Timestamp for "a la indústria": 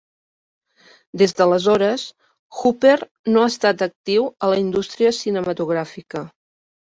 4.49-5.13